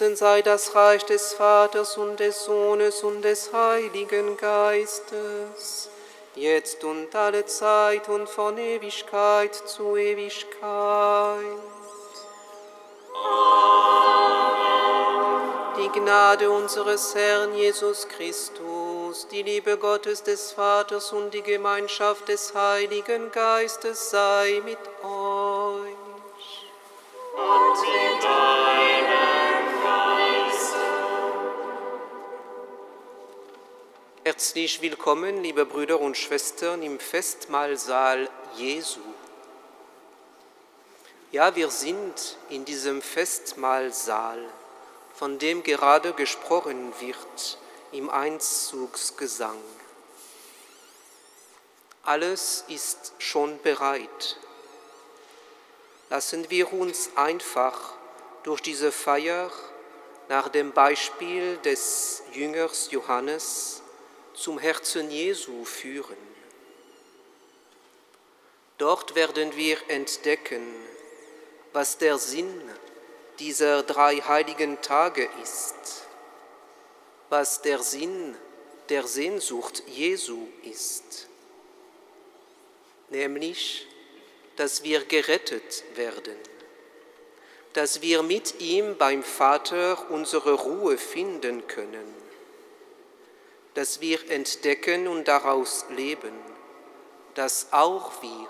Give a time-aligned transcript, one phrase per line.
[0.00, 5.90] Gepriesen sei das Reich des Vaters und des Sohnes und des Heiligen Geistes,
[6.34, 11.44] jetzt und alle Zeit und von Ewigkeit zu Ewigkeit.
[15.76, 22.54] Die Gnade unseres Herrn Jesus Christus, die Liebe Gottes des Vaters und die Gemeinschaft des
[22.54, 25.19] Heiligen Geistes sei mit euch.
[34.40, 39.00] Herzlich willkommen, liebe Brüder und Schwestern, im Festmahlsaal Jesu.
[41.30, 44.42] Ja, wir sind in diesem Festmahlsaal,
[45.12, 47.58] von dem gerade gesprochen wird
[47.92, 49.58] im Einzugsgesang.
[52.04, 54.38] Alles ist schon bereit.
[56.08, 57.92] Lassen wir uns einfach
[58.44, 59.52] durch diese Feier
[60.30, 63.82] nach dem Beispiel des Jüngers Johannes
[64.34, 66.16] zum Herzen Jesu führen.
[68.78, 70.62] Dort werden wir entdecken,
[71.72, 72.62] was der Sinn
[73.38, 76.06] dieser drei heiligen Tage ist,
[77.28, 78.36] was der Sinn
[78.88, 81.28] der Sehnsucht Jesu ist,
[83.08, 83.86] nämlich,
[84.56, 86.36] dass wir gerettet werden,
[87.72, 92.19] dass wir mit ihm beim Vater unsere Ruhe finden können,
[93.74, 96.34] das wir entdecken und daraus leben,
[97.34, 98.48] dass auch wir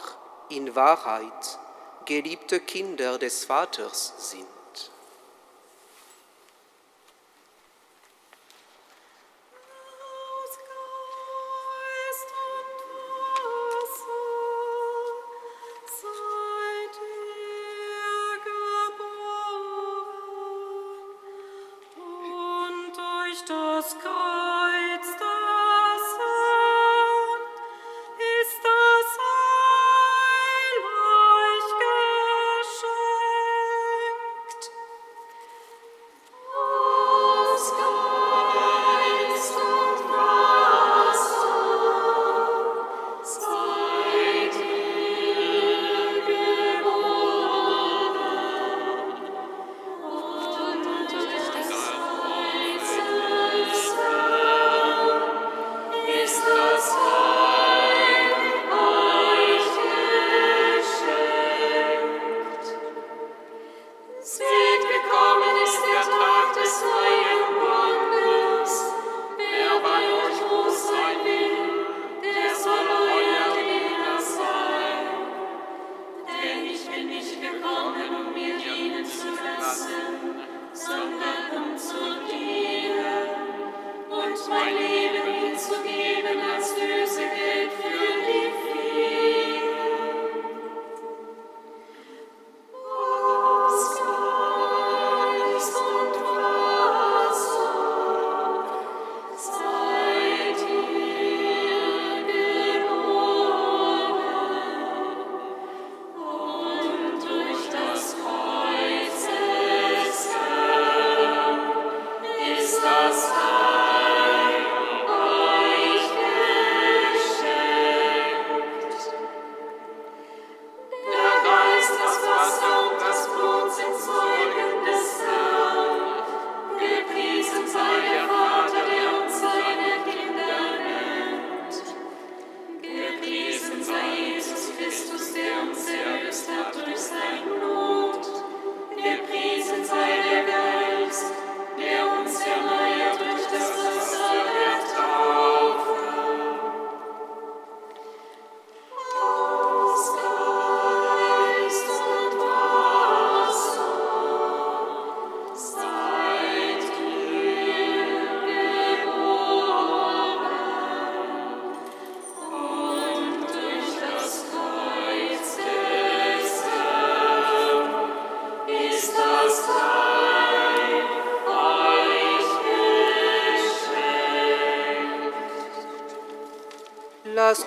[0.49, 1.59] in Wahrheit
[2.07, 4.47] geliebte Kinder des Vaters sind.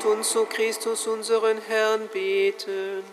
[0.03, 3.03] Lasst uns zu Christus, unseren Herrn, beten.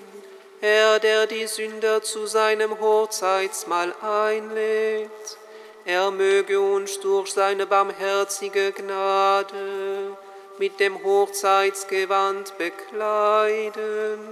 [0.60, 5.38] Er, der die Sünder zu seinem Hochzeitsmahl einlädt,
[5.84, 10.16] er möge uns durch seine barmherzige Gnade
[10.58, 14.29] mit dem Hochzeitsgewand bekleiden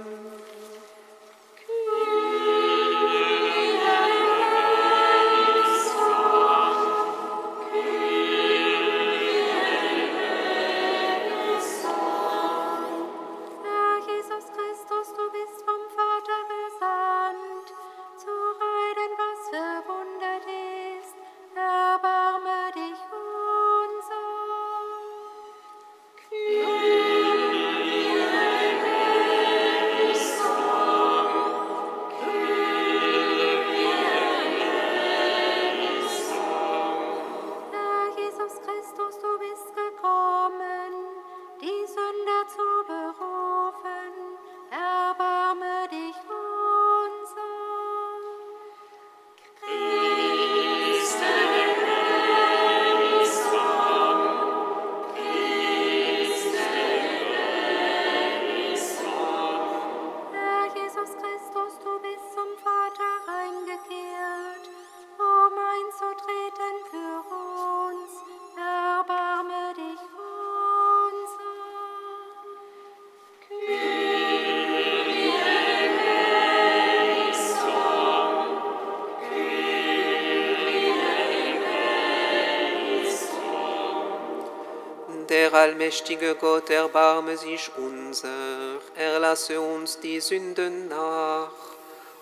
[85.59, 91.51] allmächtige Gott, erbarme sich unser, erlasse uns die Sünden nach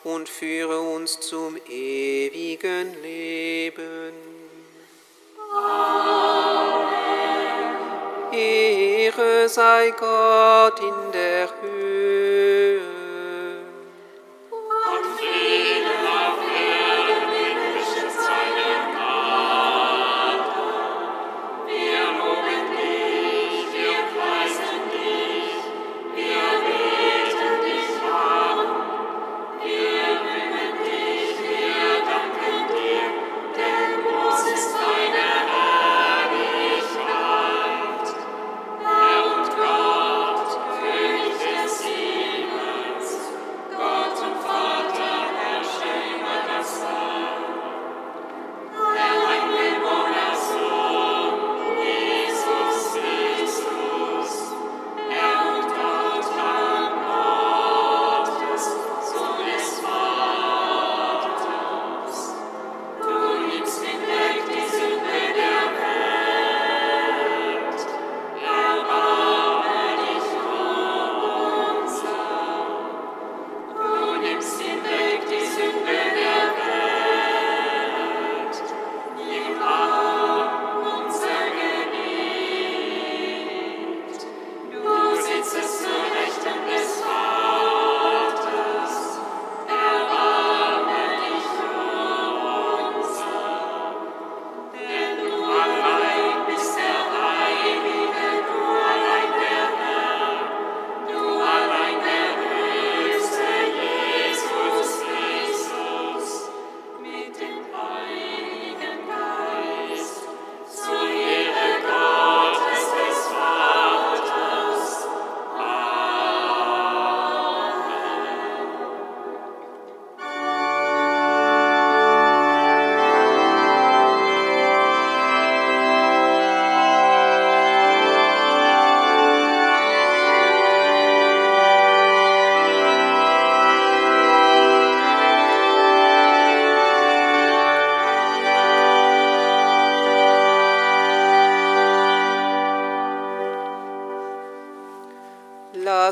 [0.04, 4.14] und führe uns zum ewigen Leben.
[5.54, 6.88] Amen.
[8.34, 11.77] Ehre sei Gott in der Höhe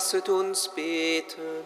[0.06, 1.64] Lasset uns beten.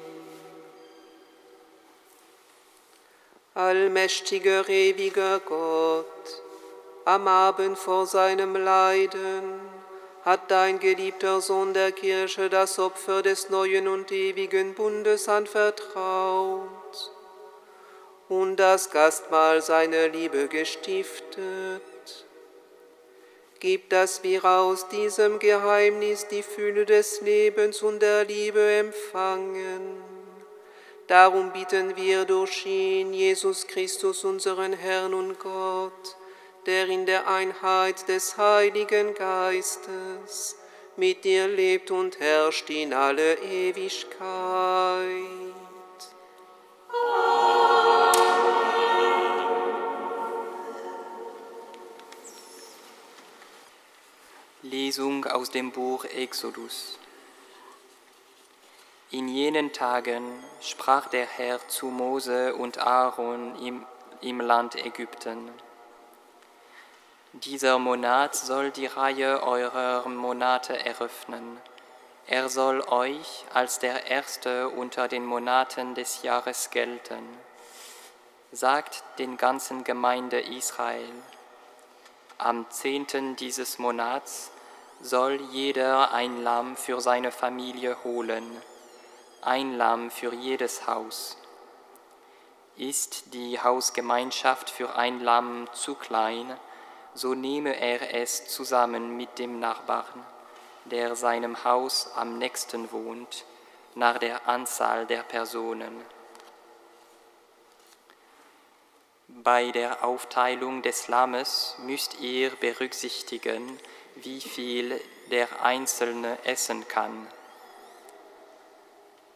[3.53, 6.05] Allmächtiger, ewiger Gott,
[7.03, 9.59] am Abend vor seinem Leiden
[10.23, 17.11] hat dein geliebter Sohn der Kirche das Opfer des neuen und ewigen Bundes anvertraut
[18.29, 21.88] und das Gastmahl seiner Liebe gestiftet.
[23.59, 30.01] Gib, dass wir aus diesem Geheimnis die Fülle des Lebens und der Liebe empfangen.
[31.07, 36.15] Darum bitten wir durch ihn, Jesus Christus, unseren Herrn und Gott,
[36.67, 40.55] der in der Einheit des Heiligen Geistes
[40.95, 44.19] mit dir lebt und herrscht in alle Ewigkeit.
[54.69, 56.99] Lesung aus dem Buch Exodus.
[59.09, 60.21] In jenen Tagen
[60.61, 63.83] sprach der Herr zu Mose und Aaron im,
[64.21, 65.49] im Land Ägypten.
[67.33, 71.57] Dieser Monat soll die Reihe eurer Monate eröffnen.
[72.27, 77.27] Er soll euch als der erste unter den Monaten des Jahres gelten.
[78.51, 81.09] Sagt den ganzen Gemeinde Israel.
[82.37, 84.51] Am zehnten dieses Monats
[85.01, 88.45] soll jeder ein Lamm für seine Familie holen,
[89.41, 91.37] ein Lamm für jedes Haus.
[92.75, 96.57] Ist die Hausgemeinschaft für ein Lamm zu klein,
[97.13, 100.25] so nehme er es zusammen mit dem Nachbarn,
[100.85, 103.45] der seinem Haus am nächsten wohnt,
[103.95, 106.03] nach der Anzahl der Personen.
[109.27, 113.79] Bei der Aufteilung des Lammes müsst ihr berücksichtigen,
[114.23, 114.99] wie viel
[115.31, 117.27] der Einzelne essen kann.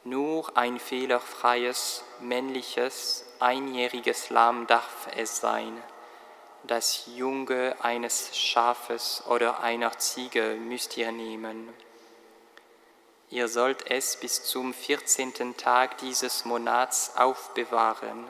[0.06, 5.82] Nur ein fehlerfreies, männliches, einjähriges Lamm darf es sein.
[6.64, 11.74] Das Junge eines Schafes oder einer Ziege müsst ihr nehmen.
[13.30, 15.58] Ihr sollt es bis zum 14.
[15.58, 18.28] Tag dieses Monats aufbewahren.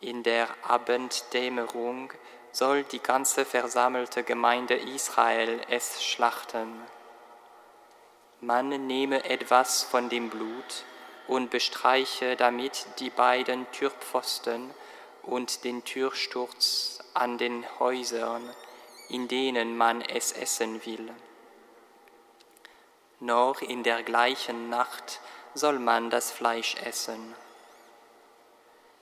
[0.00, 2.12] In der Abenddämmerung
[2.54, 6.80] soll die ganze versammelte Gemeinde Israel es schlachten.
[8.40, 10.84] Man nehme etwas von dem Blut
[11.26, 14.72] und bestreiche damit die beiden Türpfosten
[15.22, 18.48] und den Türsturz an den Häusern,
[19.08, 21.10] in denen man es essen will.
[23.18, 25.20] Noch in der gleichen Nacht
[25.54, 27.34] soll man das Fleisch essen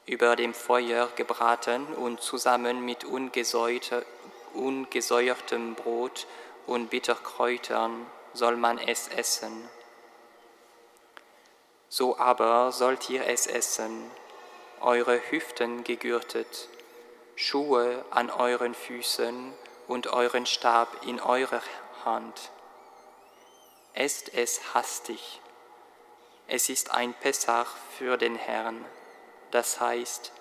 [0.06, 6.26] über dem Feuer gebraten und zusammen mit ungesäuertem Brot
[6.66, 9.68] und Bitterkräutern soll man es essen.
[11.88, 14.10] So aber sollt ihr es essen,
[14.80, 16.68] eure Hüften gegürtet,
[17.36, 19.52] Schuhe an euren Füßen
[19.88, 21.62] und euren Stab in eurer
[22.04, 22.50] Hand.
[23.94, 25.40] Esst es hastig.
[26.48, 28.84] Es ist ein Pessach für den Herrn
[29.52, 30.32] das heißt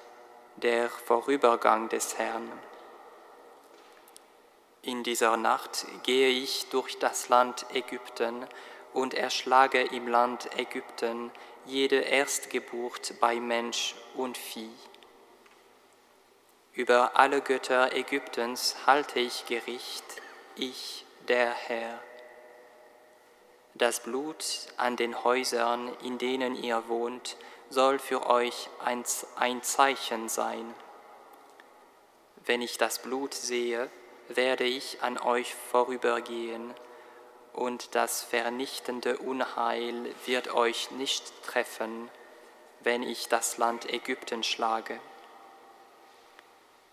[0.55, 2.51] der Vorübergang des Herrn.
[4.81, 8.47] In dieser Nacht gehe ich durch das Land Ägypten
[8.93, 11.29] und erschlage im Land Ägypten
[11.65, 14.73] jede Erstgeburt bei Mensch und Vieh.
[16.73, 20.05] Über alle Götter Ägyptens halte ich Gericht,
[20.55, 21.99] ich, der Herr.
[23.73, 24.43] Das Blut
[24.77, 27.35] an den Häusern, in denen ihr wohnt,
[27.71, 29.03] soll für euch ein,
[29.37, 30.75] ein Zeichen sein.
[32.45, 33.89] Wenn ich das Blut sehe,
[34.27, 36.73] werde ich an euch vorübergehen,
[37.53, 42.09] und das vernichtende Unheil wird euch nicht treffen,
[42.79, 44.99] wenn ich das Land Ägypten schlage.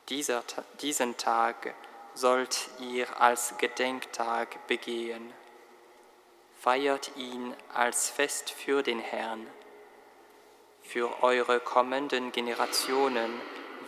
[0.09, 0.43] Dieser,
[0.81, 1.75] diesen Tag
[2.15, 5.33] sollt ihr als Gedenktag begehen.
[6.61, 9.47] Feiert ihn als Fest für den Herrn
[10.89, 13.31] für eure kommenden Generationen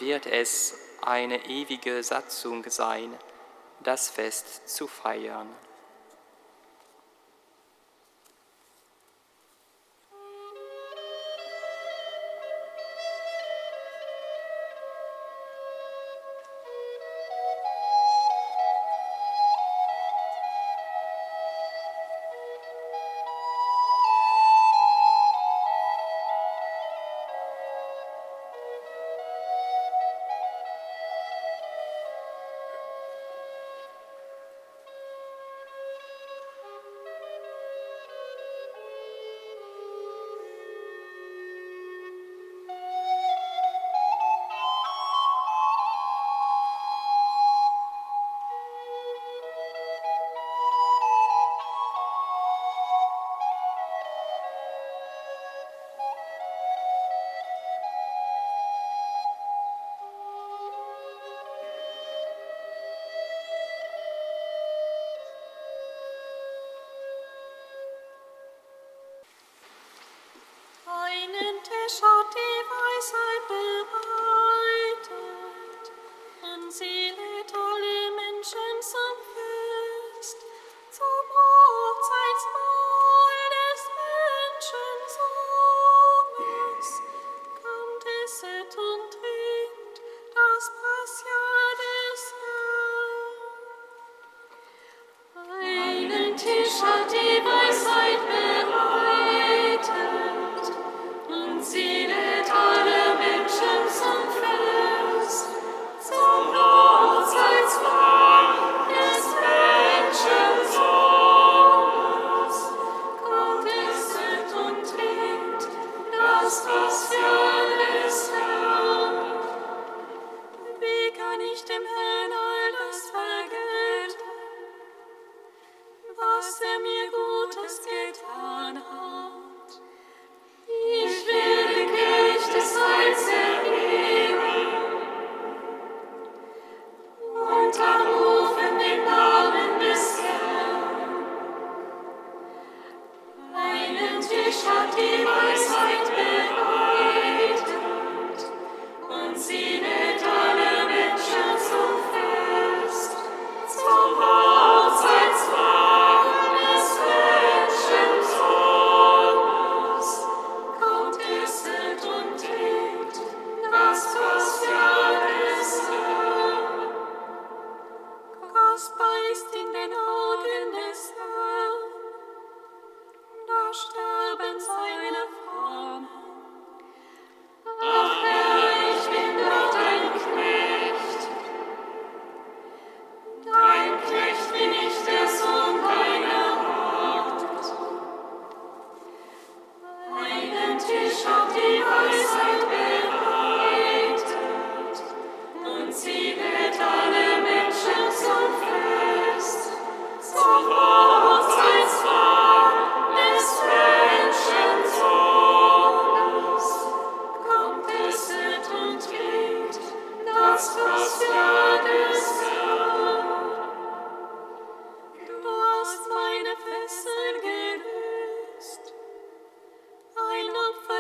[0.01, 3.17] wird es eine ewige Satzung sein,
[3.83, 5.49] das Fest zu feiern.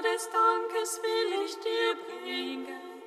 [0.02, 2.99] Des Dankes will ich dir bringen.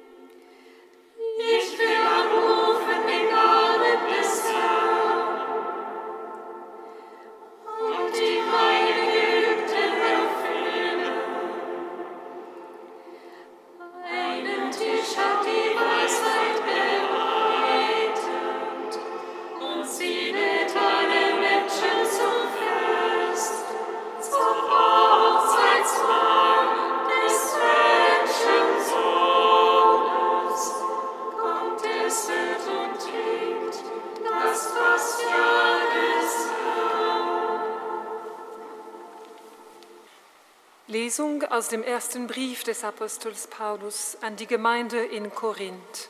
[41.64, 46.10] Aus dem ersten Brief des Apostels Paulus an die Gemeinde in Korinth.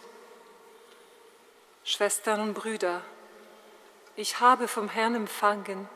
[1.84, 3.02] Schwestern und Brüder,
[4.16, 5.88] ich habe vom Herrn empfangen,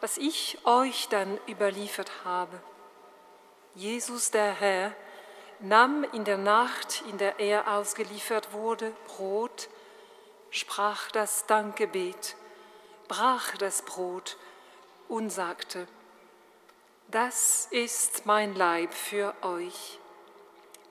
[0.00, 2.58] was ich euch dann überliefert habe.
[3.74, 4.94] Jesus der Herr
[5.60, 9.68] nahm in der Nacht, in der er ausgeliefert wurde, Brot,
[10.48, 12.36] sprach das Dankgebet,
[13.06, 14.38] brach das Brot
[15.08, 15.86] und sagte,
[17.10, 19.98] das ist mein Leib für euch.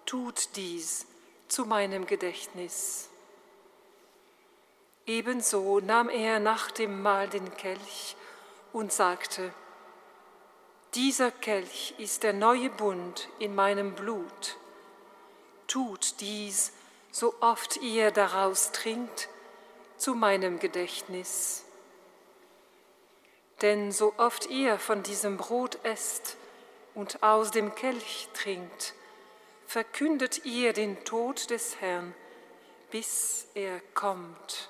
[0.05, 1.05] Tut dies
[1.47, 3.09] zu meinem Gedächtnis.
[5.05, 8.15] Ebenso nahm er nach dem Mahl den Kelch
[8.73, 9.53] und sagte,
[10.95, 14.57] dieser Kelch ist der neue Bund in meinem Blut.
[15.67, 16.73] Tut dies,
[17.11, 19.29] so oft ihr daraus trinkt,
[19.97, 21.66] zu meinem Gedächtnis.
[23.61, 26.37] Denn so oft ihr von diesem Brot esst
[26.93, 28.93] und aus dem Kelch trinkt,
[29.65, 32.13] verkündet ihr den Tod des Herrn,
[32.91, 34.69] bis er kommt.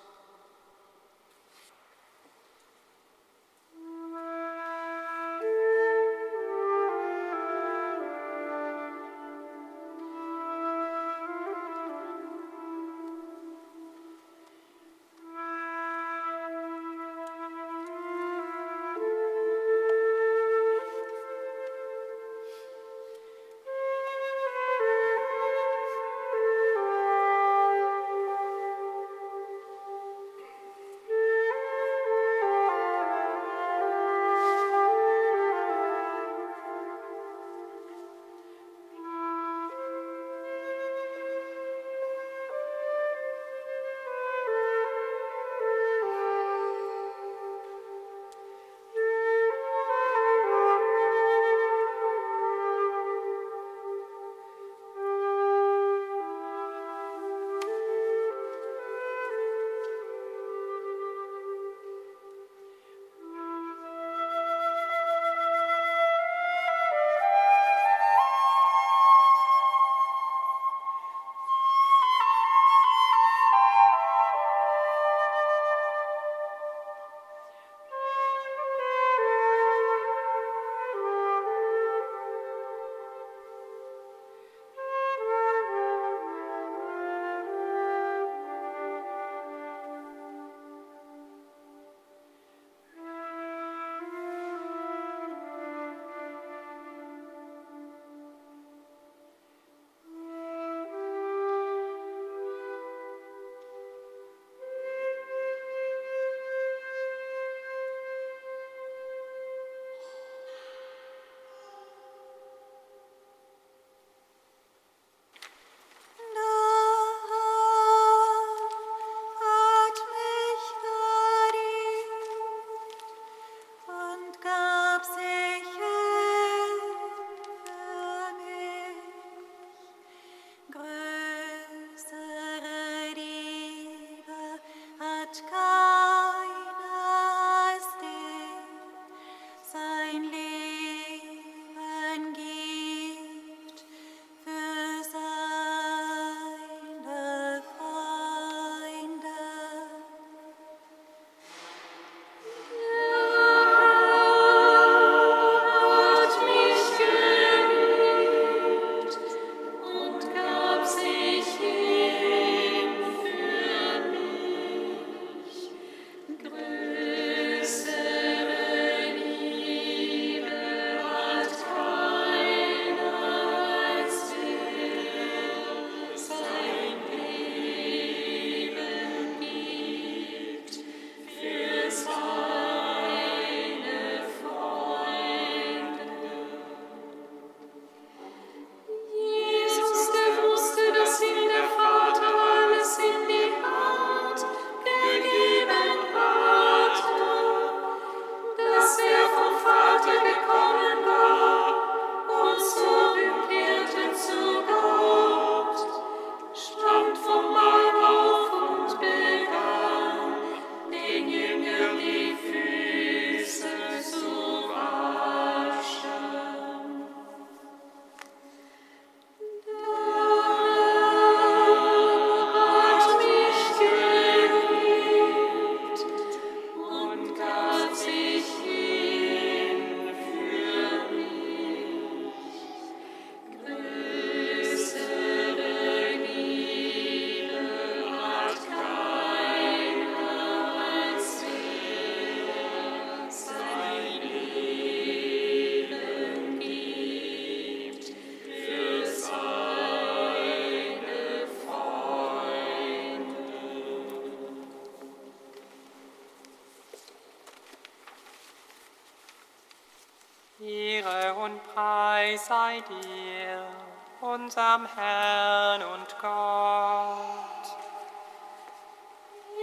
[264.57, 267.67] Unserem Herrn und Gott.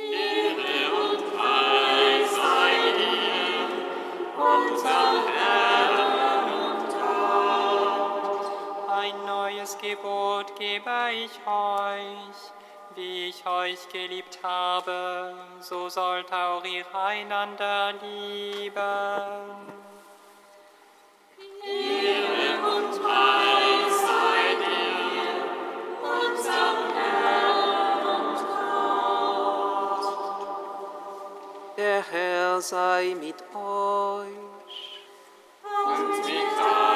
[0.00, 3.66] Ehre und Preis sei dir,
[4.37, 8.46] unserem Herrn und Gott.
[8.88, 12.52] Ein neues Gebot gebe ich euch,
[12.94, 19.43] wie ich euch geliebt habe, so sollt auch ihr einander lieben.
[32.68, 34.29] Sei mit euch.
[35.87, 36.94] Und mit deinem.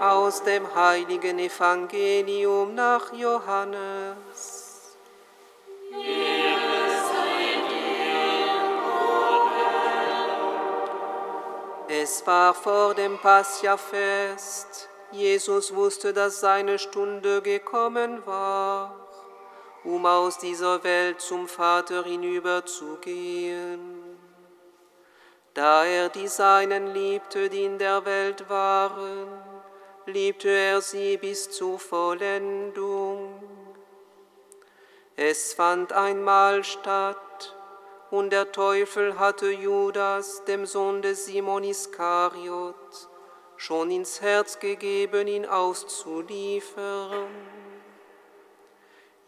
[0.00, 4.68] Aus dem heiligen Evangelium nach Johannes.
[11.88, 14.88] Es war vor dem Pascha-Fest.
[15.10, 19.07] Jesus wusste, dass seine Stunde gekommen war,
[19.88, 23.80] um aus dieser Welt zum Vater hinüberzugehen.
[25.54, 29.26] Da er die Seinen liebte, die in der Welt waren,
[30.04, 33.42] liebte er sie bis zur Vollendung.
[35.16, 37.56] Es fand einmal statt,
[38.10, 43.08] und der Teufel hatte Judas, dem Sohn des Simon Iskariot,
[43.56, 47.57] schon ins Herz gegeben, ihn auszuliefern.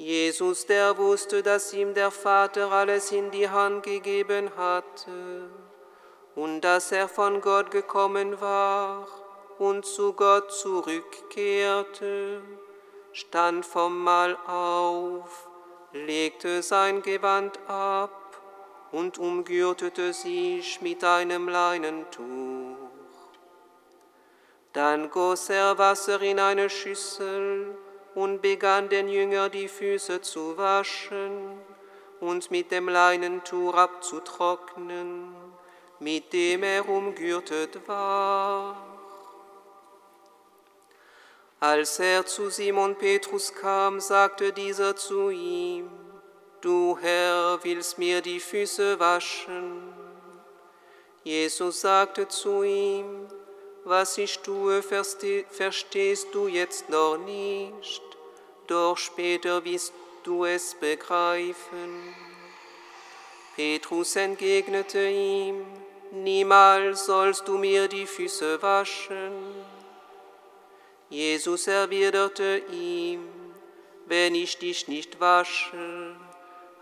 [0.00, 5.50] Jesus, der wusste, dass ihm der Vater alles in die Hand gegeben hatte
[6.34, 9.06] und dass er von Gott gekommen war
[9.58, 12.40] und zu Gott zurückkehrte,
[13.12, 15.50] stand vom Mahl auf,
[15.92, 18.40] legte sein Gewand ab
[18.92, 22.24] und umgürtete sich mit einem Leinentuch.
[24.72, 27.76] Dann goss er Wasser in eine Schüssel
[28.14, 31.58] und begann den Jünger die Füße zu waschen
[32.20, 35.34] und mit dem Leinentuch abzutrocknen,
[35.98, 38.76] mit dem er umgürtet war.
[41.60, 45.90] Als er zu Simon Petrus kam, sagte dieser zu ihm,
[46.62, 49.94] Du Herr willst mir die Füße waschen.
[51.22, 53.28] Jesus sagte zu ihm,
[53.84, 58.02] was ich tue, verste- verstehst du jetzt noch nicht,
[58.66, 59.92] doch später wirst
[60.24, 62.14] du es begreifen.
[63.56, 65.64] Petrus entgegnete ihm,
[66.12, 69.32] niemals sollst du mir die Füße waschen.
[71.08, 73.28] Jesus erwiderte ihm,
[74.06, 76.16] wenn ich dich nicht wasche,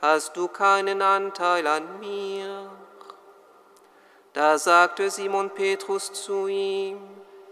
[0.01, 2.71] hast du keinen Anteil an mir.
[4.39, 7.01] Da sagte Simon Petrus zu ihm,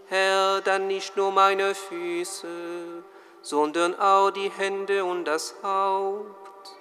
[0.05, 3.03] Herr, dann nicht nur meine Füße,
[3.41, 6.77] sondern auch die Hände und das Haupt.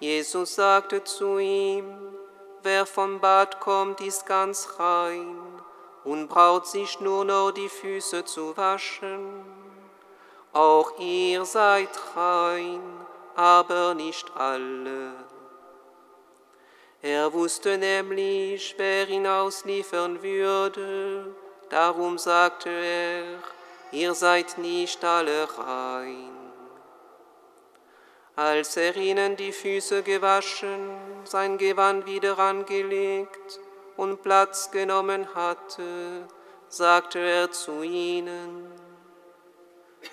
[0.00, 1.86] Jesus sagte zu ihm,
[2.64, 5.38] wer vom Bad kommt, ist ganz rein
[6.02, 9.44] und braucht sich nur noch die Füße zu waschen.
[10.52, 12.82] Auch ihr seid rein,
[13.36, 15.33] aber nicht alle.
[17.04, 21.34] Er wusste nämlich, wer ihn ausliefern würde,
[21.68, 23.24] darum sagte er,
[23.92, 26.30] ihr seid nicht alle rein.
[28.34, 33.60] Als er ihnen die Füße gewaschen, sein Gewand wieder angelegt
[33.98, 36.26] und Platz genommen hatte,
[36.68, 38.72] sagte er zu ihnen,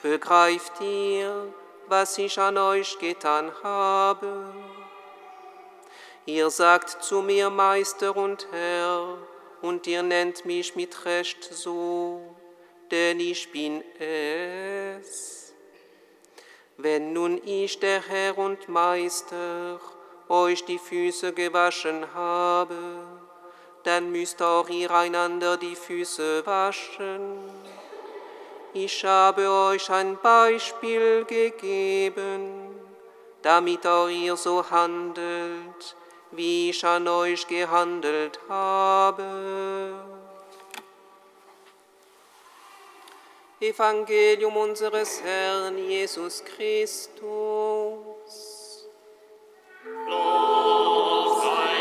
[0.03, 1.53] Begreift ihr,
[1.87, 4.70] was ich an euch getan habe?
[6.25, 9.17] Ihr sagt zu mir Meister und Herr,
[9.61, 12.21] und ihr nennt mich mit Recht so,
[12.91, 15.53] denn ich bin es.
[16.77, 19.79] Wenn nun ich, der Herr und Meister,
[20.29, 22.75] euch die Füße gewaschen habe,
[23.83, 27.37] dann müsst auch ihr einander die Füße waschen.
[28.73, 32.79] Ich habe euch ein Beispiel gegeben,
[33.41, 35.95] damit auch ihr so handelt,
[36.31, 39.93] wie ich an euch gehandelt habe.
[43.59, 47.19] Evangelium unseres Herrn Jesus Christus.
[50.07, 51.71] Lob sei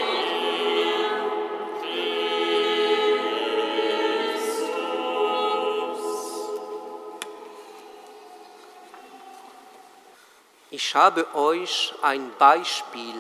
[10.73, 13.15] Ich habe euch ein Beispiel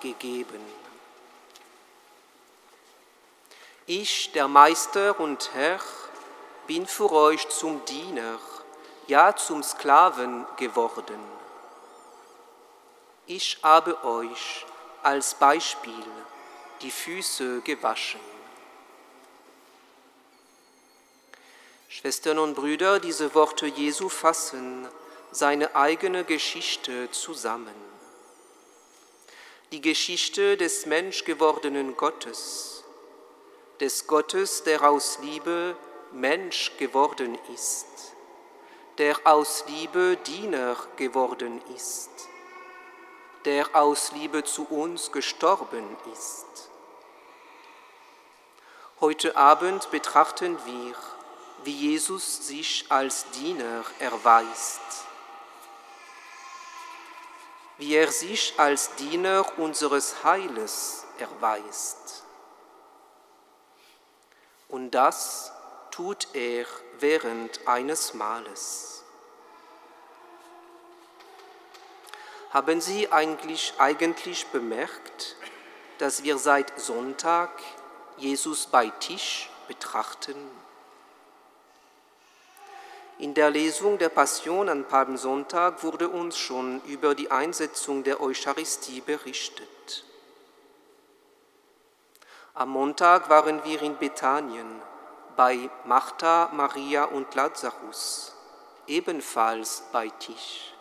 [0.00, 0.60] gegeben.
[3.86, 5.80] Ich, der Meister und Herr,
[6.66, 8.38] bin für euch zum Diener,
[9.06, 11.18] ja zum Sklaven geworden.
[13.26, 14.66] Ich habe euch
[15.02, 16.04] als Beispiel
[16.82, 18.20] die Füße gewaschen.
[21.88, 24.86] Schwestern und Brüder, diese Worte Jesu fassen
[25.32, 27.97] seine eigene Geschichte zusammen.
[29.70, 32.84] Die Geschichte des menschgewordenen Gottes,
[33.80, 35.76] des Gottes, der aus Liebe
[36.10, 38.14] Mensch geworden ist,
[38.96, 42.08] der aus Liebe Diener geworden ist,
[43.44, 46.70] der aus Liebe zu uns gestorben ist.
[49.02, 50.94] Heute Abend betrachten wir,
[51.64, 55.07] wie Jesus sich als Diener erweist,
[57.78, 62.24] wie er sich als Diener unseres Heiles erweist.
[64.68, 65.52] Und das
[65.90, 66.66] tut er
[66.98, 69.04] während eines Mahles.
[72.50, 75.36] Haben Sie eigentlich, eigentlich bemerkt,
[75.98, 77.50] dass wir seit Sonntag
[78.16, 80.34] Jesus bei Tisch betrachten?
[83.18, 89.00] In der Lesung der Passion an Palmsonntag wurde uns schon über die Einsetzung der Eucharistie
[89.00, 90.04] berichtet.
[92.54, 94.80] Am Montag waren wir in Bethanien
[95.36, 98.34] bei Martha, Maria und Lazarus,
[98.86, 100.72] ebenfalls bei Tisch.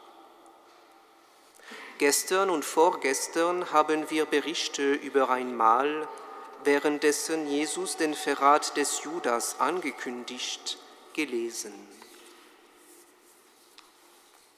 [1.97, 6.07] Gestern und vorgestern haben wir Berichte über ein Mahl,
[6.63, 10.77] währenddessen Jesus den Verrat des Judas angekündigt,
[11.13, 11.96] gelesen.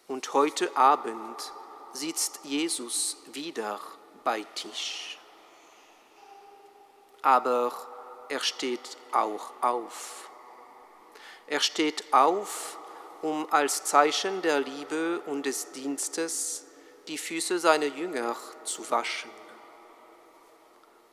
[0.10, 1.54] Und heute Abend
[1.94, 3.80] sitzt Jesus wieder
[4.24, 5.20] bei Tisch.
[7.22, 7.72] Aber
[8.28, 10.32] er steht auch auf.
[11.46, 12.80] Er steht auf,
[13.22, 16.66] um als Zeichen der Liebe und des Dienstes
[17.08, 19.30] die Füße seiner Jünger zu waschen.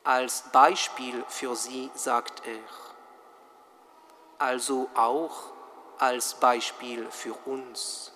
[0.04, 2.64] Als Beispiel für sie sagt er,
[4.38, 5.52] also auch
[5.98, 8.15] als Beispiel für uns.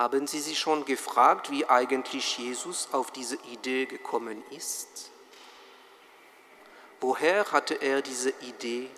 [0.00, 5.10] Haben Sie sich schon gefragt, wie eigentlich Jesus auf diese Idee gekommen ist?
[7.02, 8.88] Woher hatte er diese Idee,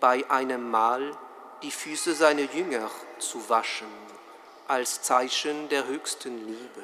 [0.00, 1.16] bei einem Mahl
[1.62, 3.88] die Füße seiner Jünger zu waschen,
[4.68, 6.82] als Zeichen der höchsten Liebe?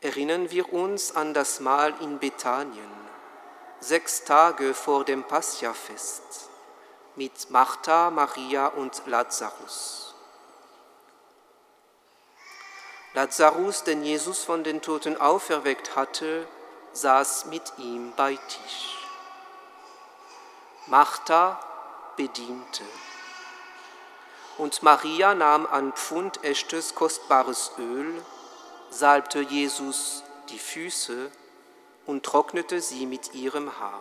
[0.00, 2.90] Erinnern wir uns an das Mahl in Bethanien,
[3.80, 6.48] sechs Tage vor dem Passiafest
[7.16, 10.14] mit Martha, Maria und Lazarus.
[13.14, 16.46] Lazarus, den Jesus von den Toten auferweckt hatte,
[16.92, 19.08] saß mit ihm bei Tisch.
[20.86, 21.58] Martha
[22.16, 22.84] bediente
[24.58, 28.22] und Maria nahm ein Pfund echtes kostbares Öl,
[28.90, 31.30] salbte Jesus die Füße
[32.06, 34.00] und trocknete sie mit ihrem Haar.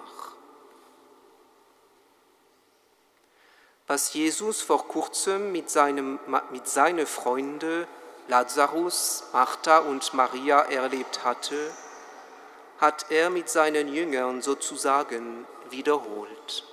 [3.88, 6.19] Was Jesus vor kurzem mit, seinem,
[6.51, 7.88] mit seinen Freunden
[8.27, 11.71] Lazarus, Martha und Maria erlebt hatte,
[12.79, 16.63] hat er mit seinen Jüngern sozusagen wiederholt.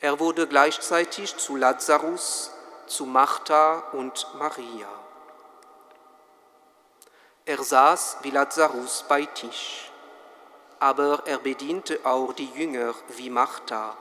[0.00, 2.50] Er wurde gleichzeitig zu Lazarus,
[2.86, 4.88] zu Martha und Maria.
[7.44, 9.92] Er saß wie Lazarus bei Tisch,
[10.78, 13.94] aber er bediente auch die Jünger wie Martha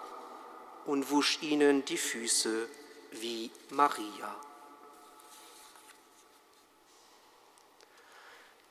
[0.90, 2.68] und wusch ihnen die Füße
[3.12, 4.36] wie Maria.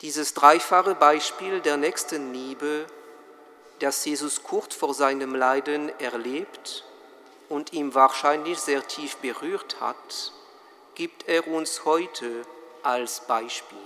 [0.01, 2.87] Dieses dreifache Beispiel der nächsten Liebe,
[3.79, 6.83] das Jesus kurz vor seinem Leiden erlebt
[7.47, 10.33] und ihm wahrscheinlich sehr tief berührt hat,
[10.95, 12.45] gibt er uns heute
[12.83, 13.77] als Beispiel.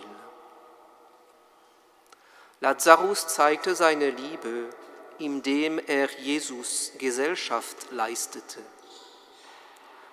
[2.62, 4.72] Lazarus zeigte seine Liebe
[5.20, 8.60] indem er Jesus Gesellschaft leistete.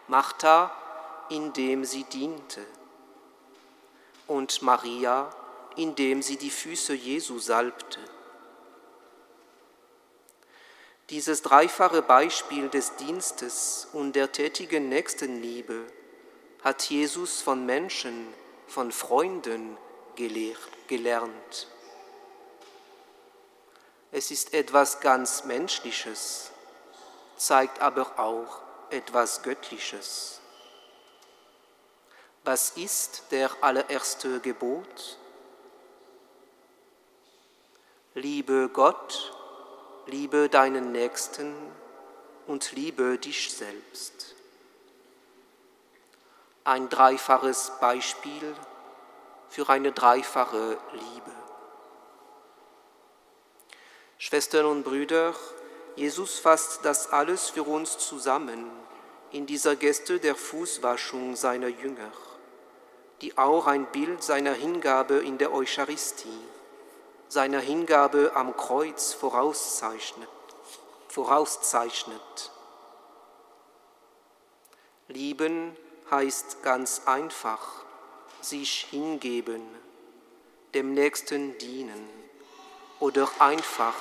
[0.09, 0.75] Martha,
[1.29, 2.65] indem sie diente.
[4.27, 5.31] Und Maria,
[5.77, 8.01] indem sie die Füße Jesu salbte.
[11.11, 15.87] Dieses dreifache Beispiel des Dienstes und der tätigen Nächstenliebe
[16.63, 18.29] hat Jesus von Menschen,
[18.69, 19.77] von Freunden
[20.87, 21.67] gelernt.
[24.13, 26.51] Es ist etwas ganz Menschliches,
[27.37, 30.41] zeigt aber auch etwas Göttliches.
[32.43, 35.19] Was ist der allererste Gebot?
[38.15, 39.33] Liebe Gott,
[40.07, 41.55] liebe deinen Nächsten
[42.49, 44.35] und liebe dich selbst.
[46.65, 48.57] Ein dreifaches Beispiel
[49.49, 51.30] für eine dreifache Liebe.
[54.23, 55.35] Schwestern und Brüder,
[55.97, 58.71] Jesus fasst das alles für uns zusammen
[59.33, 62.13] in dieser Geste der Fußwaschung seiner Jünger,
[63.23, 66.39] die auch ein Bild seiner Hingabe in der Eucharistie,
[67.29, 70.29] seiner Hingabe am Kreuz vorauszeichnet.
[71.09, 72.53] vorauszeichnet.
[75.09, 75.75] Lieben
[76.11, 77.87] heißt ganz einfach,
[78.43, 79.63] sich hingeben,
[80.75, 82.20] dem Nächsten dienen
[83.01, 83.95] oder einfach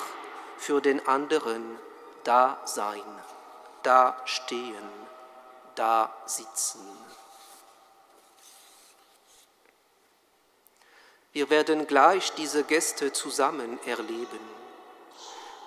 [0.58, 1.80] für den anderen
[2.24, 3.02] da sein,
[3.84, 4.90] da stehen,
[5.76, 6.82] da sitzen.
[11.32, 14.40] Wir werden gleich diese Gäste zusammen erleben.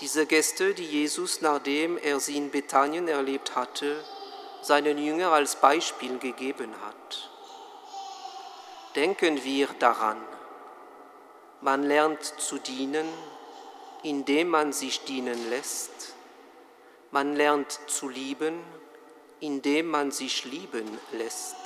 [0.01, 4.05] Diese Gäste, die Jesus, nachdem er sie in Bethanien erlebt hatte,
[4.61, 7.31] seinen Jünger als Beispiel gegeben hat.
[8.97, 10.21] Denken wir daran,
[11.63, 13.07] man lernt zu dienen,
[14.03, 16.15] indem man sich dienen lässt.
[17.13, 18.59] Man lernt zu lieben,
[19.39, 21.57] indem man sich lieben lässt.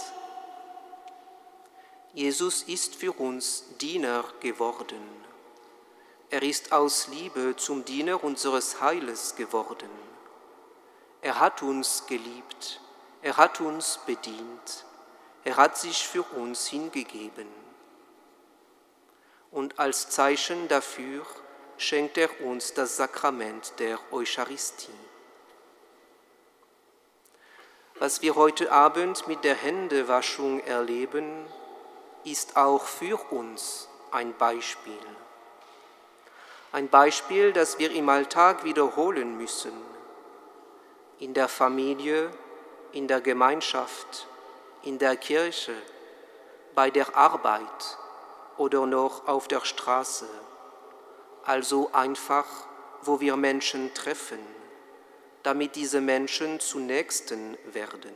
[2.13, 5.01] Jesus ist für uns Diener geworden.
[6.29, 9.91] Er ist aus Liebe zum Diener unseres Heiles geworden.
[11.23, 12.81] Er hat uns geliebt,
[13.23, 14.85] er hat uns bedient,
[15.45, 17.66] er hat sich für uns hingegeben.
[19.57, 21.25] Und als Zeichen dafür
[21.79, 24.93] schenkt er uns das Sakrament der Eucharistie.
[27.95, 31.47] Was wir heute Abend mit der Händewaschung erleben,
[32.25, 35.07] ist auch für uns ein Beispiel.
[36.73, 39.73] Ein Beispiel, das wir im Alltag wiederholen müssen.
[41.19, 42.31] In der Familie,
[42.93, 44.27] in der Gemeinschaft,
[44.83, 45.73] in der Kirche,
[46.75, 47.97] bei der Arbeit
[48.57, 50.29] oder noch auf der Straße.
[51.45, 52.47] Also einfach,
[53.03, 54.39] wo wir Menschen treffen,
[55.43, 58.13] damit diese Menschen zu Nächsten werden.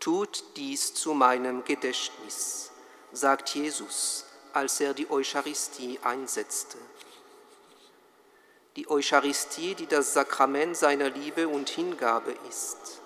[0.00, 2.70] Tut dies zu meinem Gedächtnis,
[3.12, 6.78] sagt Jesus, als er die Eucharistie einsetzte.
[8.76, 13.00] Die Eucharistie, die das Sakrament seiner Liebe und Hingabe ist.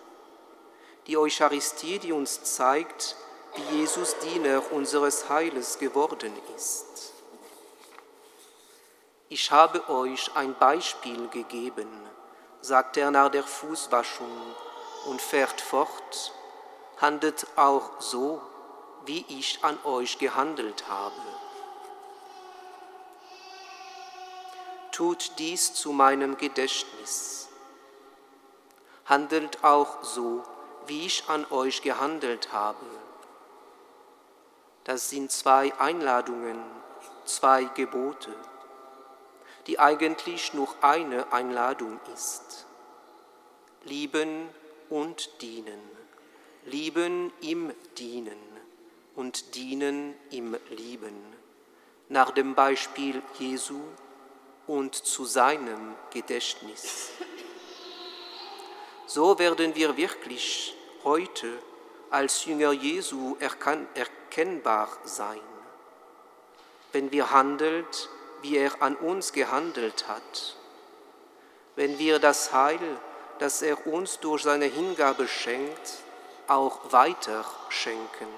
[1.07, 3.17] Die Eucharistie, die uns zeigt,
[3.59, 7.13] wie Jesus Diener unseres Heiles geworden ist.
[9.29, 11.89] Ich habe euch ein Beispiel gegeben,
[12.61, 14.55] sagt er nach der Fußwaschung
[15.07, 16.33] und fährt fort,
[16.99, 18.41] handelt auch so,
[19.07, 21.15] wie ich an euch gehandelt habe.
[24.93, 27.49] Tut dies zu meinem Gedächtnis.
[29.07, 30.43] Handelt auch so,
[30.87, 32.85] wie ich an euch gehandelt habe.
[34.89, 36.59] Das sind zwei Einladungen,
[37.27, 38.35] zwei Gebote,
[39.67, 42.65] die eigentlich nur eine Einladung ist.
[43.85, 44.49] Lieben
[44.89, 45.79] und dienen.
[46.65, 48.39] Lieben im Dienen
[49.15, 51.23] und dienen im Lieben,
[52.09, 53.83] nach dem Beispiel Jesu
[54.67, 57.11] und zu seinem Gedächtnis.
[59.07, 60.75] So werden wir wirklich
[61.05, 61.53] heute
[62.09, 63.37] als Jünger Jesu
[64.29, 65.41] erkennbar sein,
[66.93, 68.09] wenn wir handelt,
[68.43, 70.57] wie er an uns gehandelt hat,
[71.77, 72.99] wenn wir das Heil,
[73.39, 76.03] das er uns durch seine Hingabe schenkt,
[76.47, 78.29] auch weiter schenken,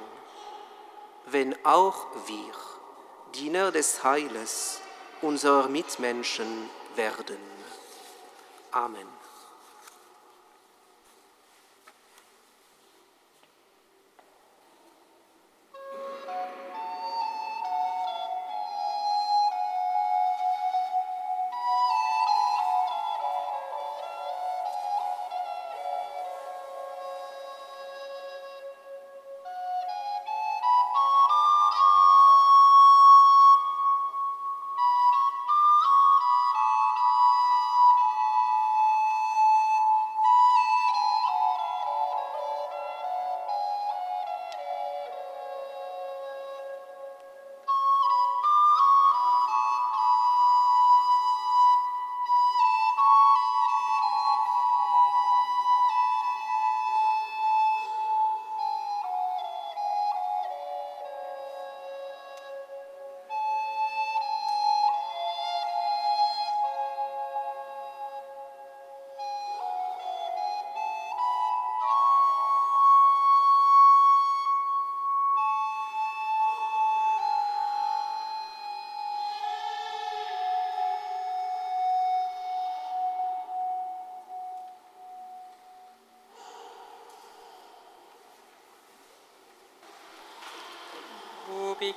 [1.26, 2.54] wenn auch wir
[3.34, 4.80] Diener des Heiles
[5.22, 7.38] unserer Mitmenschen werden.
[8.72, 9.19] Amen.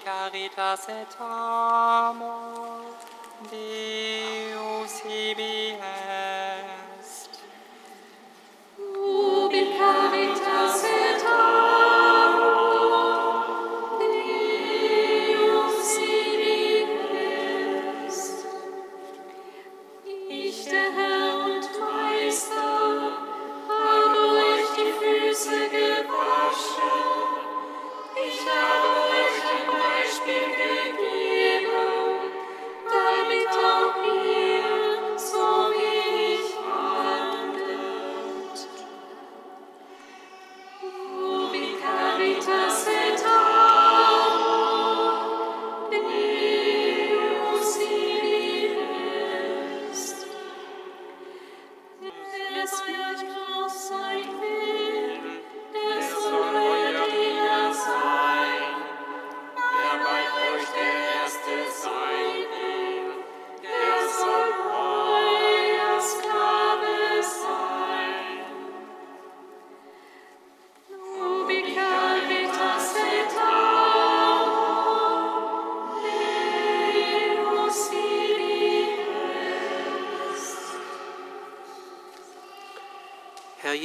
[0.03, 2.42] caritas et amor.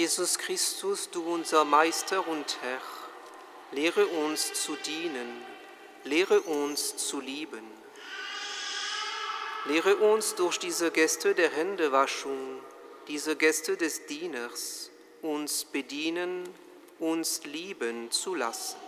[0.09, 2.81] Jesus Christus, du unser Meister und Herr,
[3.73, 5.45] lehre uns zu dienen,
[6.03, 7.63] lehre uns zu lieben.
[9.67, 12.63] Lehre uns durch diese Gäste der Händewaschung,
[13.07, 14.91] diese Gäste des Dieners,
[15.21, 16.49] uns bedienen,
[16.99, 18.88] uns lieben zu lassen.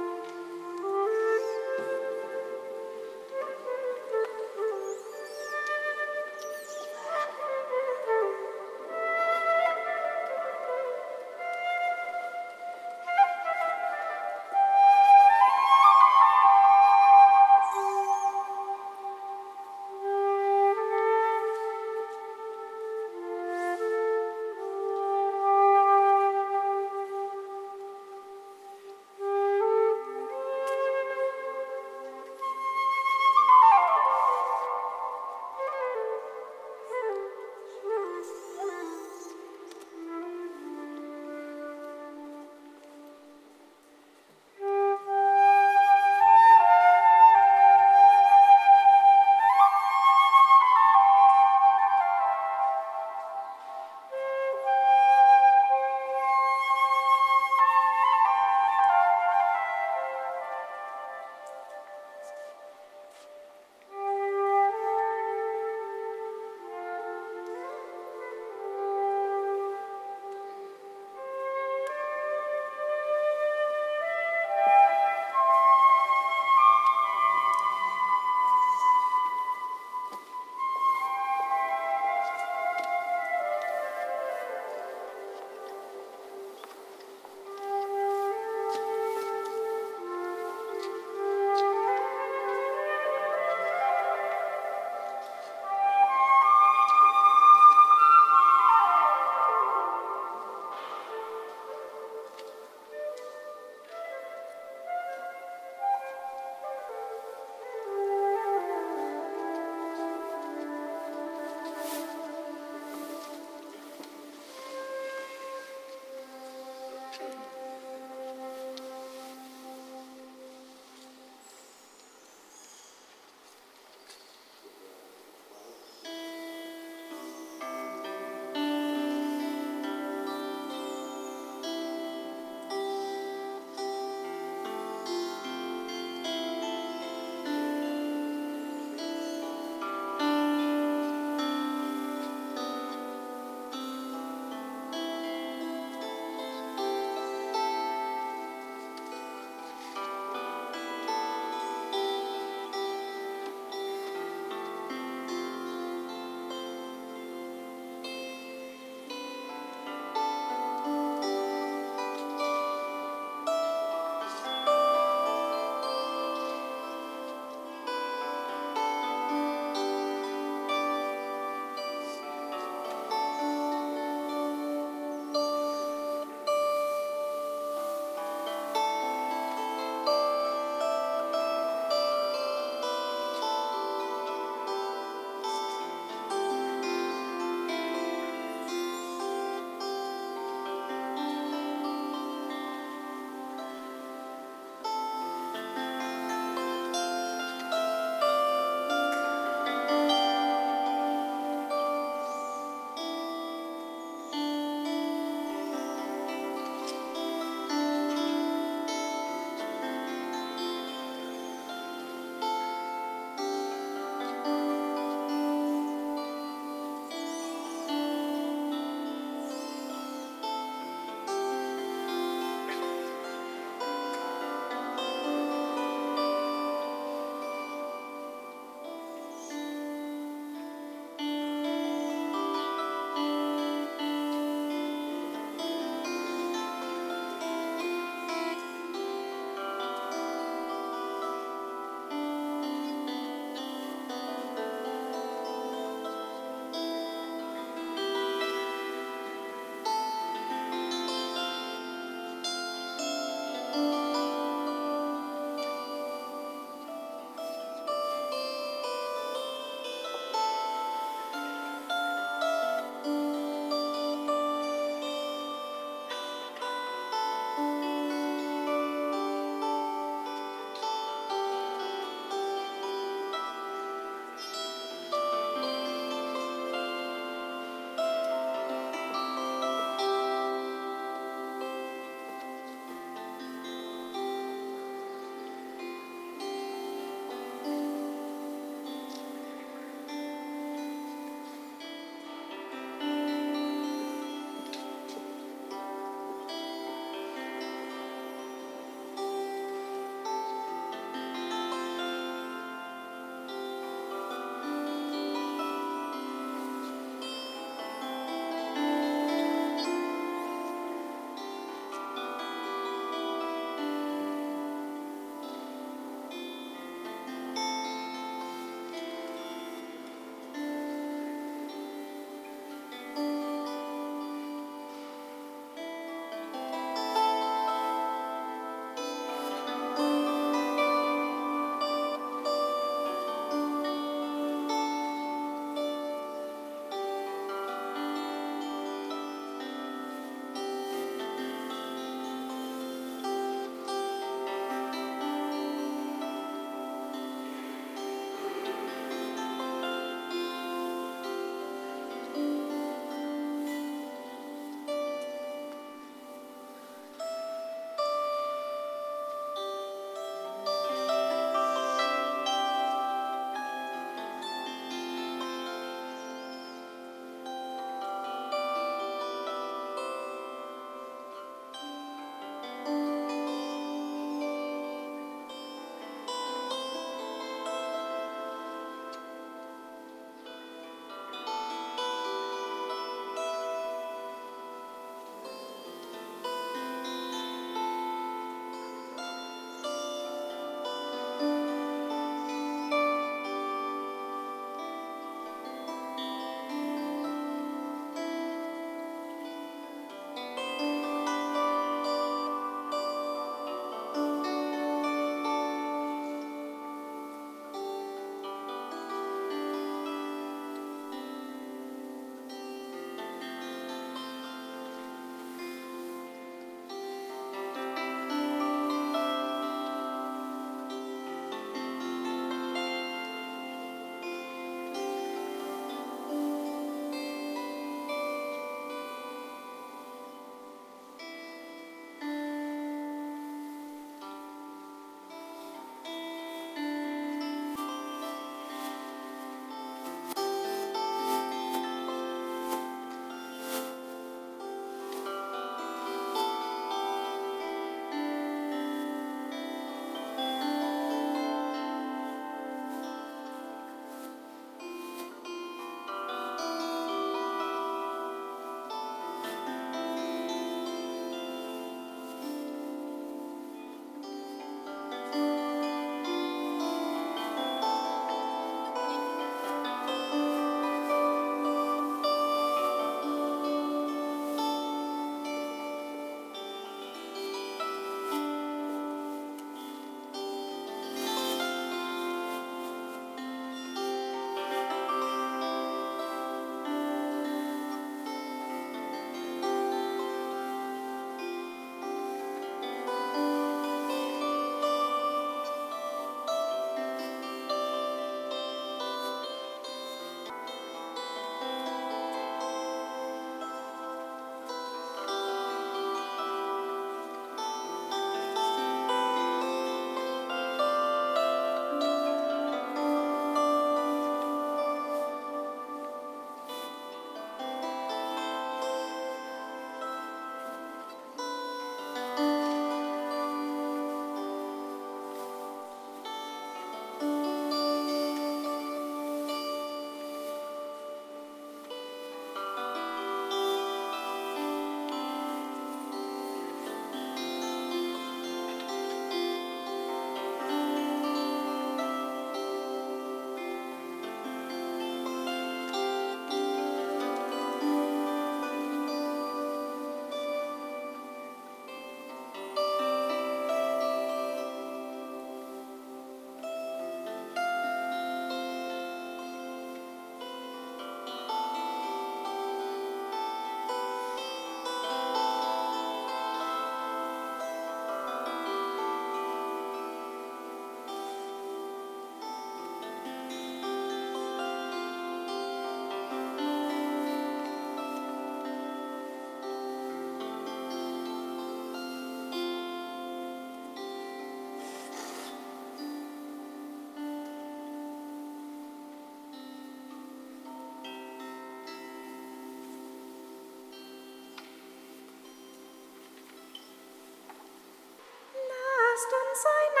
[599.62, 600.00] 在哪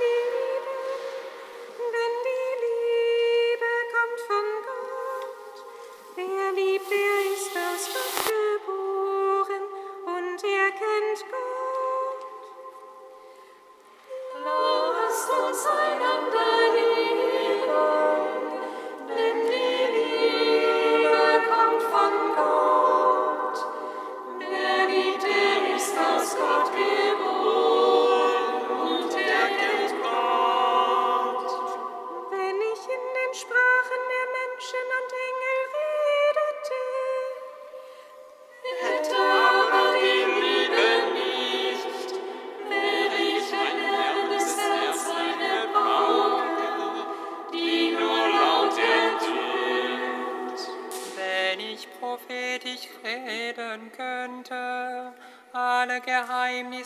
[0.00, 0.09] 里？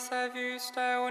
[0.09, 1.01] Der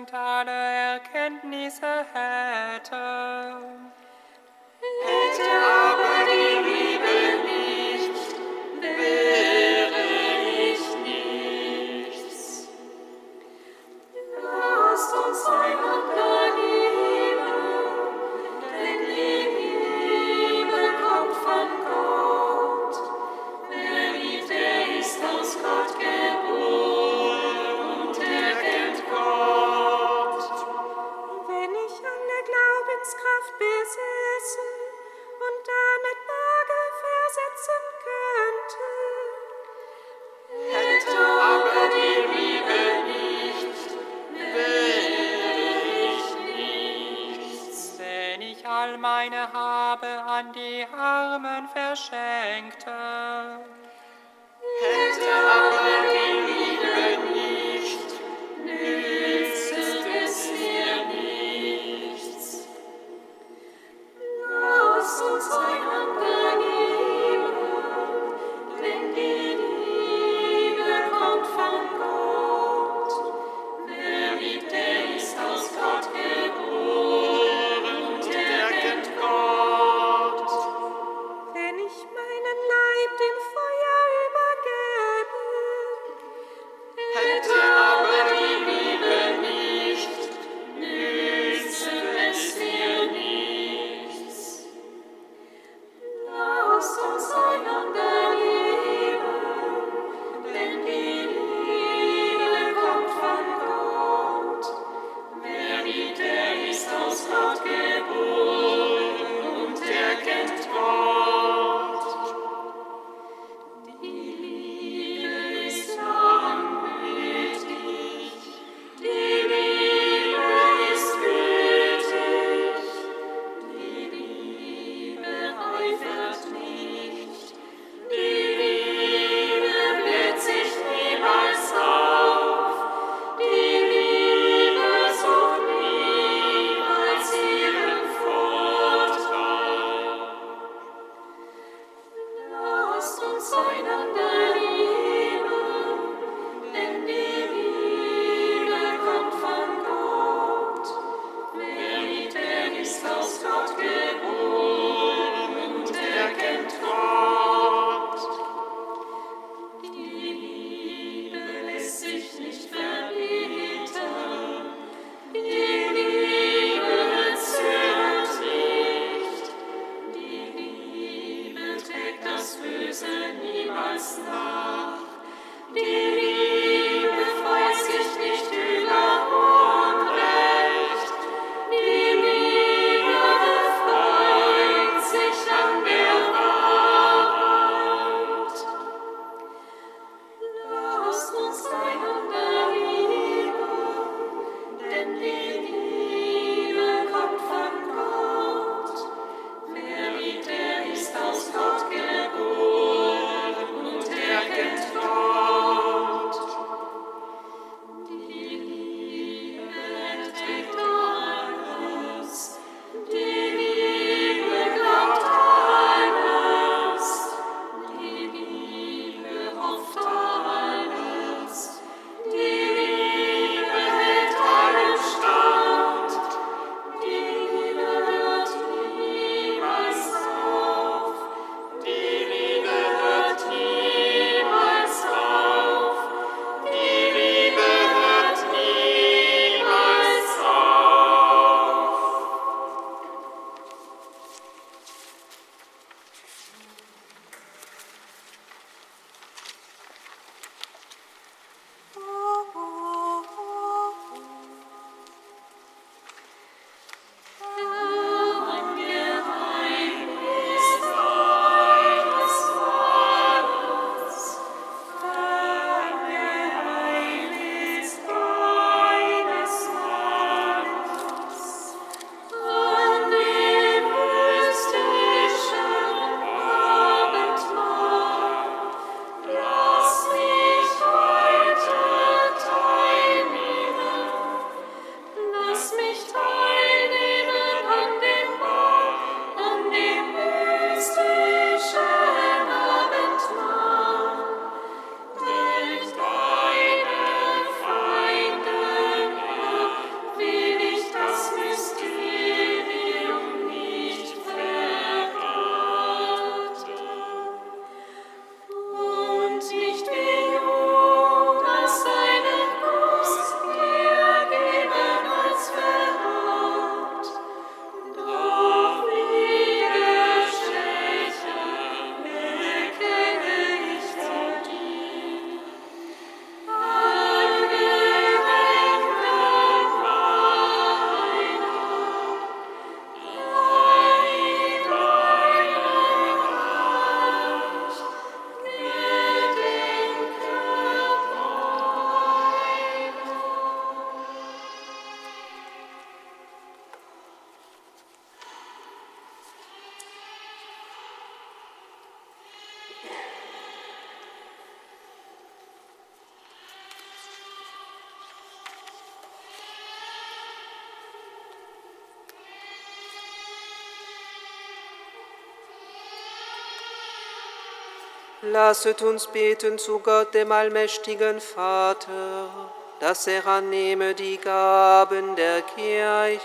[368.34, 376.18] Lasset uns beten zu Gott, dem allmächtigen Vater, dass er annehme die Gaben der Kirche.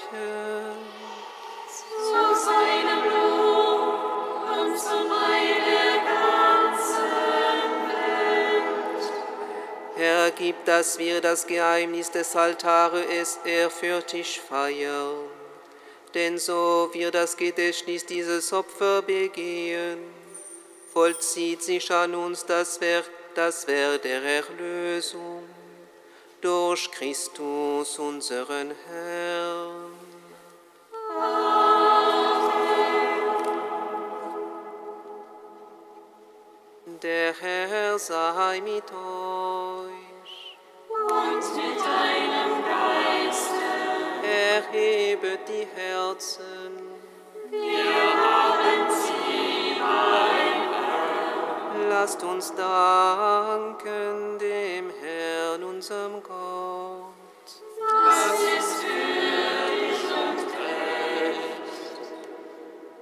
[1.67, 3.99] Zu seinem Lob
[4.59, 7.11] und zum Heil der ganzen
[7.93, 9.13] Welt.
[9.95, 15.29] Herr, gib, dass wir das Geheimnis des Altares ehrfürchtig feiern.
[16.15, 20.18] Denn so wir das Gedächtnis dieses Opfer begehen,
[20.99, 25.43] vollzieht sich an uns das Werk, das Werk der Erlösung
[26.41, 29.93] durch Christus unseren Herrn.
[37.01, 40.57] Der Herr sei mit euch.
[40.89, 43.69] Und mit deinem Geiste.
[44.51, 46.73] Erhebet die Herzen.
[47.49, 48.18] Wir
[52.01, 57.03] Lasst uns danken dem Herrn, unserem Gott.
[57.77, 59.99] Das ist würdig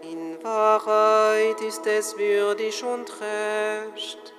[0.02, 4.34] und In Wahrheit ist es würdig und recht,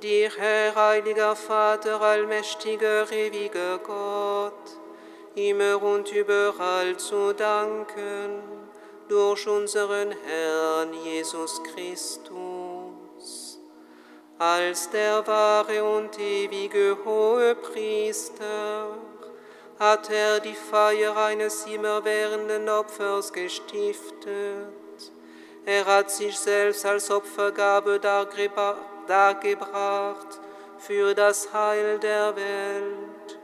[0.00, 4.78] dir, Herr, heiliger Vater, allmächtiger, ewiger Gott,
[5.34, 8.42] immer und überall zu danken
[9.06, 12.57] durch unseren Herrn Jesus Christus.
[14.38, 18.86] Als der wahre und ewige hohe Priester
[19.80, 24.68] hat er die Feier eines immerwährenden Opfers gestiftet.
[25.66, 27.98] Er hat sich selbst als Opfergabe
[29.08, 30.40] dargebracht
[30.78, 33.38] für das Heil der Welt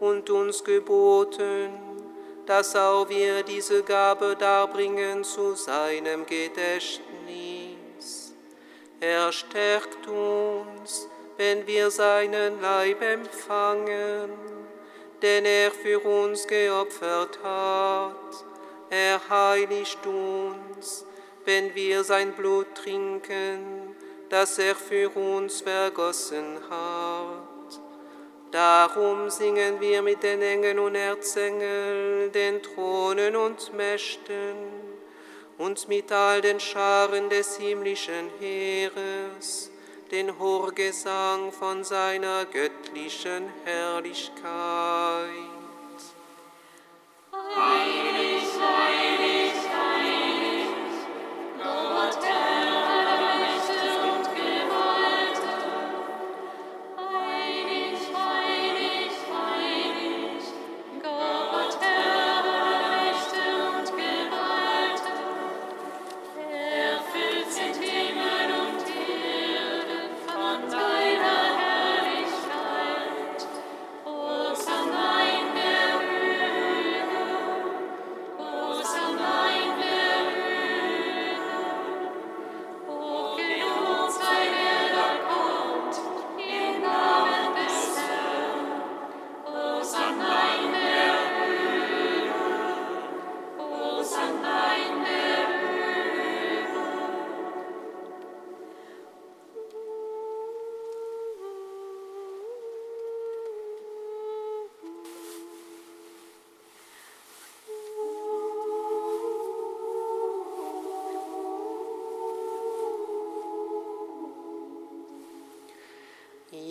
[0.00, 1.70] und uns geboten,
[2.46, 7.09] dass auch wir diese Gabe darbringen zu seinem Gedächtnis.
[9.00, 14.30] Er stärkt uns, wenn wir seinen Leib empfangen,
[15.22, 18.44] den er für uns geopfert hat.
[18.90, 21.06] Er heiligt uns,
[21.46, 23.96] wenn wir sein Blut trinken,
[24.28, 27.80] das er für uns vergossen hat.
[28.50, 34.89] Darum singen wir mit den Engeln und Erzengeln, den Thronen und Mächten
[35.60, 39.70] und mit all den Scharen des himmlischen Heeres
[40.10, 44.40] den Chorgesang von seiner göttlichen Herrlichkeit.
[47.56, 48.09] heilig,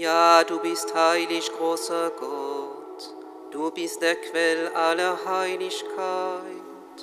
[0.10, 3.14] Ja, du bist heilig, großer Gott,
[3.52, 6.98] du bist der Quell aller Heiligkeit.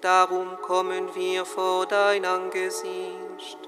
[0.00, 3.58] Darum kommen wir vor dein Angesicht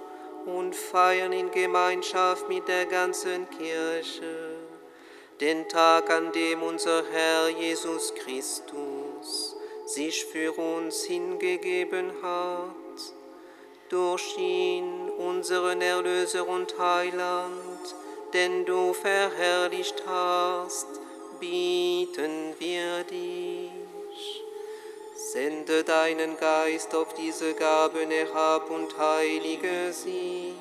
[0.47, 4.55] und feiern in Gemeinschaft mit der ganzen Kirche
[5.41, 9.57] den Tag, an dem unser Herr Jesus Christus
[9.87, 13.01] sich für uns hingegeben hat.
[13.89, 17.68] Durch ihn, unseren Erlöser und Heiland,
[18.33, 20.87] den du verherrlicht hast,
[21.41, 24.43] bieten wir dich.
[25.15, 30.55] Sende deinen Geist auf diese Gaben herab und heilige sie,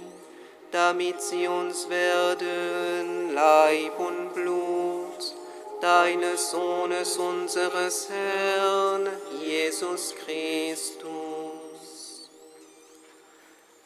[0.72, 5.36] damit sie uns werden Leib und Blut
[5.82, 9.08] deines Sohnes, unseres Herrn,
[9.40, 11.27] Jesus Christus.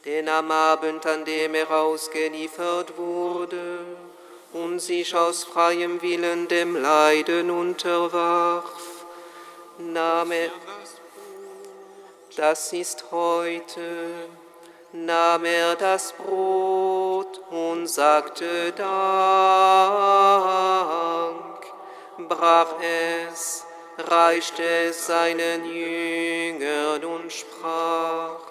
[0.06, 3.80] Denn am Abend, an dem er ausgeliefert wurde
[4.54, 9.06] und sich aus freiem Willen dem Leiden unterwarf,
[9.78, 10.50] nahm er,
[12.36, 14.30] das ist heute,
[14.92, 18.86] nahm er das Brot und und sagte Dank,
[22.30, 23.66] brach es,
[23.98, 28.51] reichte es seinen Jüngern und sprach,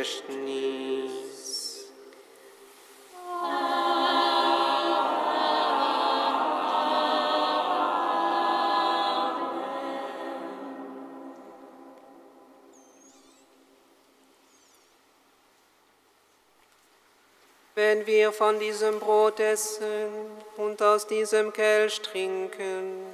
[18.05, 20.09] Wir von diesem Brot essen
[20.57, 23.05] und aus diesem Kelch trinken,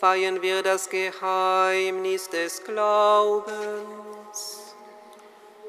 [0.00, 3.44] feiern wir das Geheimnis des Glaubens.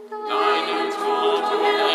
[0.10, 1.95] Deinen Tod,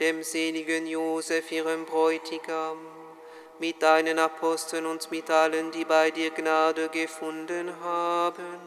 [0.00, 2.78] dem seligen Josef, ihrem Bräutigam,
[3.58, 8.58] mit deinen Aposteln und mit allen, die bei dir Gnade gefunden haben,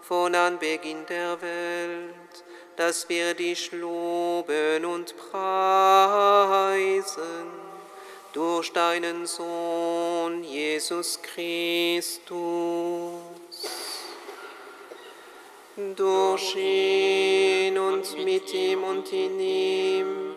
[0.00, 2.44] von Anbeginn der Welt,
[2.76, 6.02] dass wir dich loben und preisen
[8.32, 12.32] durch deinen Sohn Jesus Christus.
[15.96, 20.36] Durch ihn und mit ihm und in ihm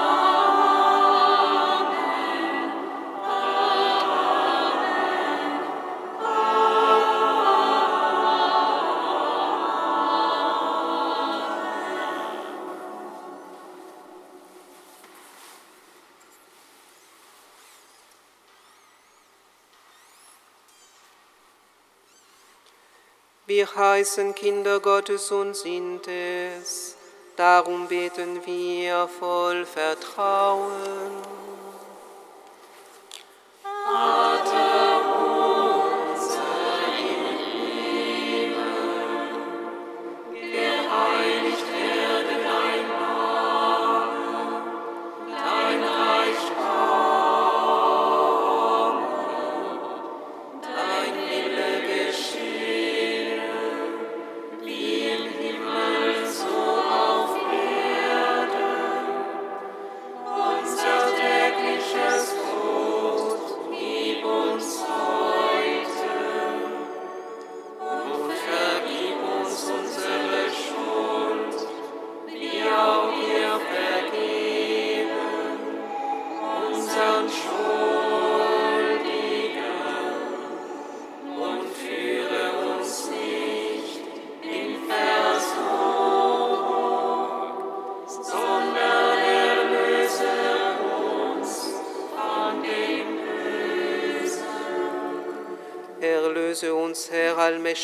[23.47, 26.95] Wir heißen Kinder Gottes und sind es.
[27.35, 30.71] Darum beten wir voll Vertrauen.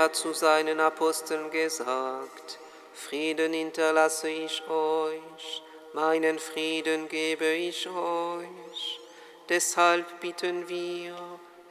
[0.00, 2.58] Hat zu seinen Aposteln gesagt,
[2.94, 5.62] Frieden hinterlasse ich euch,
[5.92, 9.00] meinen Frieden gebe ich euch.
[9.50, 11.14] Deshalb bitten wir,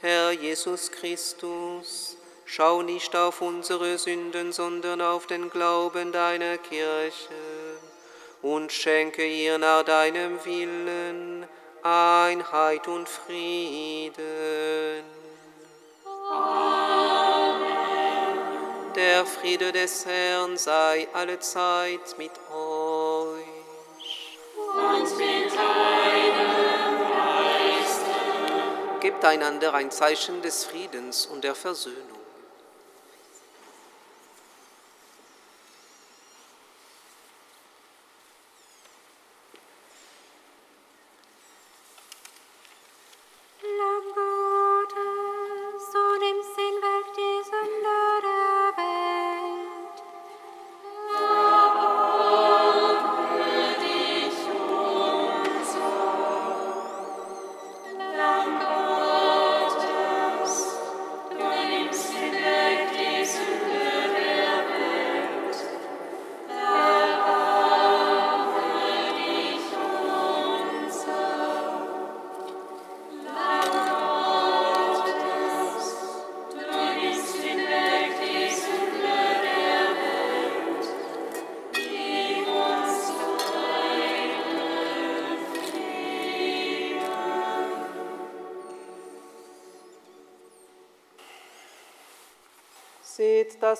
[0.02, 7.34] Herr Jesus Christus, schau nicht auf unsere Sünden, sondern auf den Glauben deiner Kirche
[8.44, 11.48] und schenke ihr nach deinem Willen
[11.82, 14.14] Einheit und Frieden.
[18.96, 23.46] Der Friede des Herrn sei allezeit mit euch.
[24.56, 28.12] Und mit deinem Geiste.
[29.00, 32.19] Gebt einander ein Zeichen des Friedens und der Versöhnung.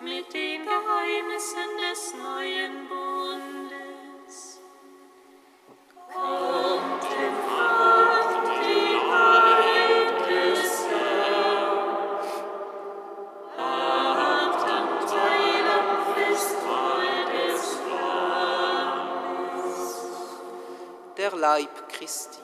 [0.00, 4.60] mit den Geheimnissen des neuen Bundes.
[6.12, 12.26] Kommt empfangt die Wahrheit des Herrn,
[13.58, 17.62] habt an Teil am Festmahl des
[19.52, 19.80] Lammes.
[21.18, 22.39] Der Leib Christi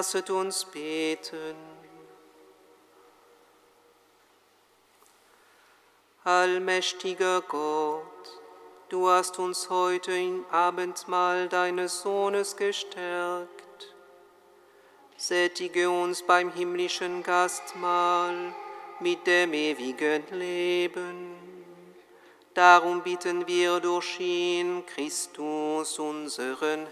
[0.00, 1.56] Lasset uns beten.
[6.24, 8.40] Allmächtiger Gott,
[8.88, 13.94] du hast uns heute im Abendmahl deines Sohnes gestärkt.
[15.18, 18.54] Sättige uns beim himmlischen Gastmahl
[19.00, 21.36] mit dem ewigen Leben.
[22.54, 26.86] Darum bitten wir durch ihn, Christus, unseren